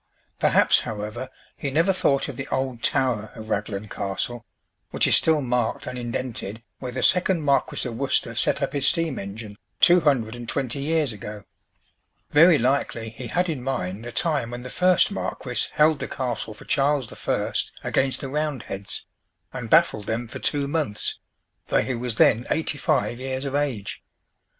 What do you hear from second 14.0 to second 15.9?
the time when the first marquis